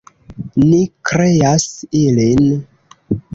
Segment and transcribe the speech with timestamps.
[0.69, 0.79] Ni
[1.09, 1.67] kreas
[2.01, 2.49] ilin!